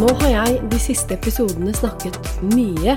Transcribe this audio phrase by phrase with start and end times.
[0.00, 2.14] Nå har jeg de siste episodene snakket
[2.48, 2.94] mye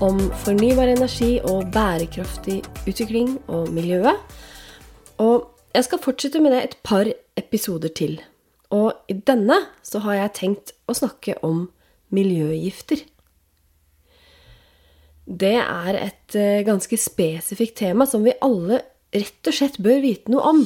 [0.00, 4.16] om fornybar energi og bærekraftig utvikling og miljøet.
[5.20, 8.16] Og jeg skal fortsette med det et par episoder til.
[8.72, 11.66] Og i denne så har jeg tenkt å snakke om
[12.08, 13.04] miljøgifter.
[15.28, 18.80] Det er et eh, ganske spesifikt tema som vi alle
[19.12, 20.64] rett og slett bør vite noe om.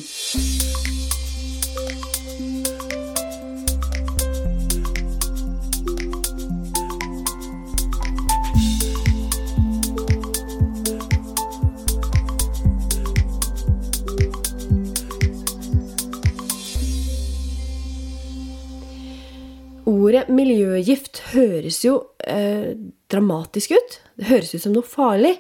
[19.84, 22.72] Ordet miljøgift høres jo eh,
[23.12, 23.98] dramatisk ut.
[24.16, 25.34] Det høres ut som noe farlig.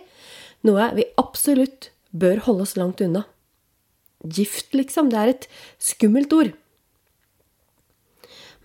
[0.68, 3.24] Noe vi absolutt bør holde oss langt unna.
[4.24, 5.08] Gift, liksom.
[5.12, 5.48] Det er et
[5.80, 6.52] skummelt ord.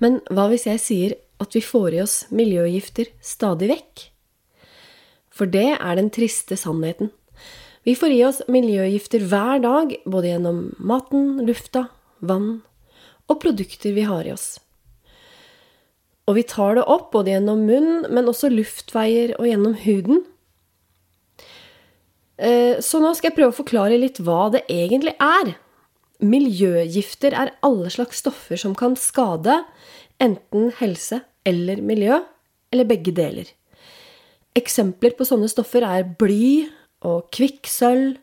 [0.03, 4.05] Men hva hvis jeg sier at vi får i oss miljøgifter stadig vekk?
[5.31, 7.13] For det er den triste sannheten.
[7.87, 11.87] Vi får i oss miljøgifter hver dag, både gjennom maten, lufta,
[12.19, 12.57] vann
[13.29, 14.57] og produkter vi har i oss.
[16.29, 20.21] Og vi tar det opp både gjennom munn, men også luftveier og gjennom huden.
[22.37, 25.55] Eh, så nå skal jeg prøve å forklare litt hva det egentlig er.
[26.21, 29.61] Miljøgifter er alle slags stoffer som kan skade
[30.21, 32.19] enten helse eller miljø,
[32.69, 33.49] eller begge deler.
[34.59, 36.69] Eksempler på sånne stoffer er bly
[37.07, 38.17] og kvikksølv,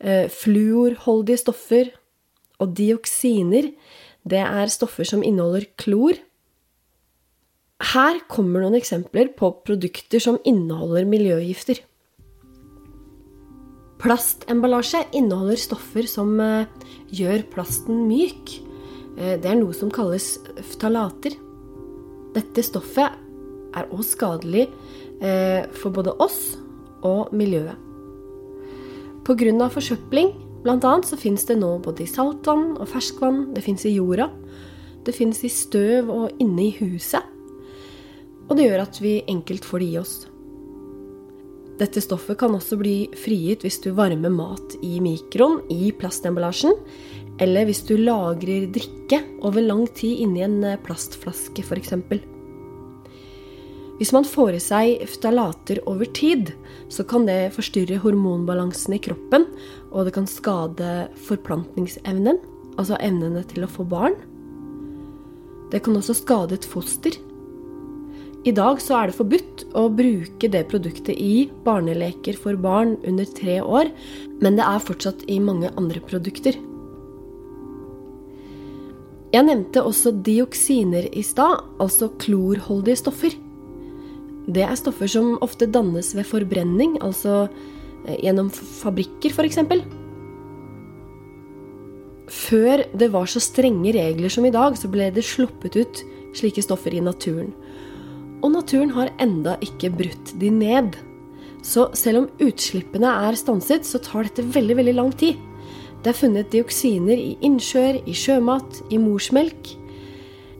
[0.00, 1.90] eh, fluorholdige stoffer
[2.62, 3.74] og dioksiner.
[4.24, 6.16] Det er stoffer som inneholder klor.
[7.84, 11.82] Her kommer noen eksempler på produkter som inneholder miljøgifter.
[14.00, 16.70] Plastemballasje inneholder stoffer som eh,
[17.12, 18.54] gjør plasten myk.
[19.18, 20.36] Eh, det er noe som kalles
[20.74, 21.36] ftalater.
[22.34, 23.20] Dette stoffet
[23.74, 24.68] er også skadelig
[25.20, 26.54] eh, for både oss
[27.04, 27.76] og miljøet.
[29.24, 29.68] Pga.
[29.72, 30.32] forsøpling
[30.64, 33.54] annet, så finnes det nå både i saltvann og ferskvann.
[33.56, 34.30] Det finnes i jorda.
[35.04, 37.33] Det finnes i støv og inne i huset
[38.48, 40.14] og det gjør at vi enkelt får det i oss.
[41.74, 46.76] Dette stoffet kan også bli frigitt hvis du varmer mat i mikroen i plastemballasjen,
[47.42, 51.96] eller hvis du lagrer drikke over lang tid inni en eh, plastflaske f.eks.
[53.98, 56.52] Hvis man får i seg ftalater over tid,
[56.90, 59.46] så kan det forstyrre hormonbalansen i kroppen,
[59.90, 62.38] og det kan skade forplantningsevnen,
[62.78, 64.16] altså evnene til å få barn.
[65.70, 67.14] Det kan også skade et foster,
[68.44, 73.24] i dag så er det forbudt å bruke det produktet i barneleker for barn under
[73.24, 73.88] tre år,
[74.44, 76.58] men det er fortsatt i mange andre produkter.
[79.32, 83.32] Jeg nevnte også dioksiner i stad, altså klorholdige stoffer.
[84.44, 87.46] Det er stoffer som ofte dannes ved forbrenning, altså
[88.04, 89.62] eh, gjennom fabrikker f.eks.
[92.44, 96.04] Før det var så strenge regler som i dag, så ble det sluppet ut
[96.36, 97.54] slike stoffer i naturen
[98.44, 100.98] og naturen har enda ikke brutt de ned.
[101.64, 105.40] Så selv om utslippene er stanset, så tar dette veldig, veldig lang tid.
[106.04, 109.70] Det er funnet dioksiner i innsjøer, i sjømat, i morsmelk.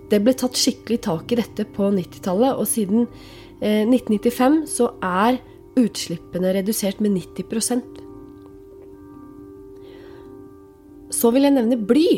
[0.08, 3.04] Det ble tatt skikkelig tak i dette på 90-tallet, og siden
[3.60, 5.42] eh, 1995 så er
[5.76, 8.00] utslippene redusert med 90%
[11.14, 12.08] Så vil jeg nevne bly.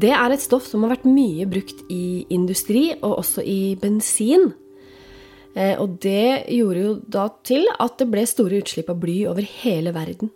[0.00, 4.50] Det er et stoff som har vært mye brukt i industri, og også i bensin.
[5.56, 9.46] Eh, og det gjorde jo da til at det ble store utslipp av bly over
[9.62, 10.30] hele verden.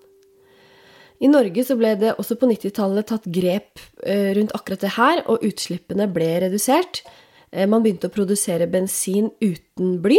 [1.22, 5.22] I Norge så ble det også på 90-tallet tatt grep eh, rundt akkurat det her,
[5.30, 7.04] og utslippene ble redusert.
[7.53, 10.18] Eh, man begynte å produsere bensin uten bly.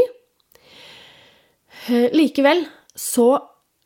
[1.86, 2.64] Likevel
[2.98, 3.36] så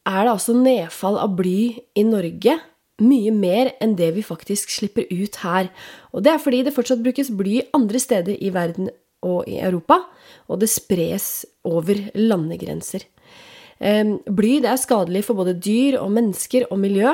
[0.07, 2.53] er det altså nedfall av bly i Norge
[3.03, 5.69] mye mer enn det vi faktisk slipper ut her.
[6.13, 8.91] Og det er fordi det fortsatt brukes bly andre steder i verden
[9.25, 9.99] og i Europa,
[10.47, 13.05] og det spres over landegrenser.
[13.79, 17.13] Bly er skadelig for både dyr og mennesker og miljø.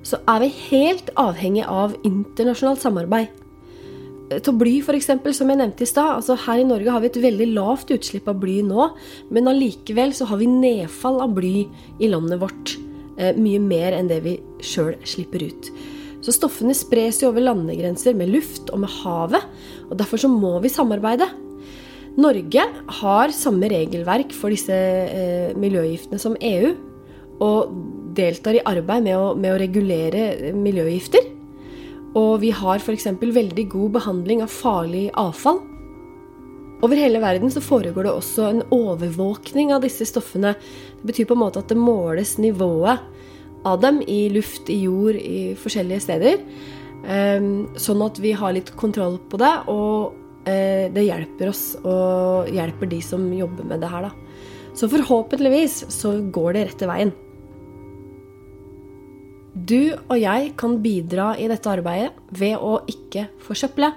[0.06, 3.34] så er vi helt avhengig av internasjonalt samarbeid.
[4.30, 6.20] Eh, til bly, f.eks., som jeg nevnte i stad.
[6.20, 8.90] Altså, her i Norge har vi et veldig lavt utslipp av bly nå,
[9.34, 11.66] men allikevel så har vi nedfall av bly
[12.00, 12.78] i landet vårt.
[13.18, 15.72] Eh, mye mer enn det vi sjøl slipper ut.
[16.26, 19.44] Så stoffene spres jo over landegrenser med luft og med havet,
[19.86, 21.28] og derfor så må vi samarbeide.
[22.18, 22.64] Norge
[23.02, 26.74] har samme regelverk for disse eh, miljøgiftene som EU,
[27.46, 27.76] og
[28.18, 31.30] deltar i arbeid med å, med å regulere miljøgifter.
[32.16, 33.10] Og vi har f.eks.
[33.20, 35.60] veldig god behandling av farlig avfall.
[36.86, 40.56] Over hele verden så foregår det også en overvåkning av disse stoffene.
[41.02, 43.04] Det betyr på en måte at det måles nivået
[43.66, 46.44] av dem i luft, i jord, i forskjellige steder.
[47.06, 50.16] Ehm, sånn at vi har litt kontroll på det, og
[50.50, 54.14] eh, det hjelper oss og hjelper de som jobber med det her, da.
[54.76, 57.14] Så forhåpentligvis så går det rette veien.
[59.56, 63.94] Du og jeg kan bidra i dette arbeidet ved å ikke forsøple,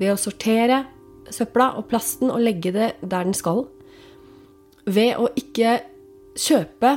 [0.00, 0.86] ved å sortere
[1.32, 3.66] søpla og plasten og legge det der den skal,
[4.86, 5.80] ved å ikke
[6.38, 6.94] kjøpe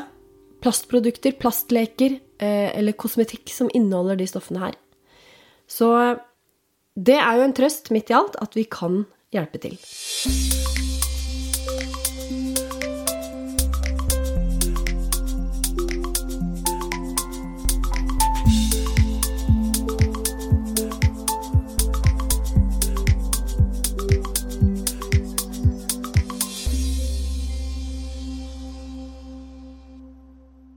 [0.63, 4.77] plastprodukter, plastleker eh, eller kosmetikk som inneholder de stoffene her.
[5.69, 5.91] Så
[6.99, 9.03] det er jo en trøst midt i alt at vi kan
[9.35, 9.77] hjelpe til.